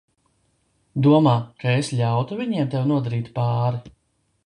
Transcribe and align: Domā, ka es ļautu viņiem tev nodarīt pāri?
Domā, 1.09 1.35
ka 1.65 1.75
es 1.83 1.93
ļautu 2.01 2.41
viņiem 2.43 2.75
tev 2.75 2.91
nodarīt 2.95 3.33
pāri? 3.41 3.89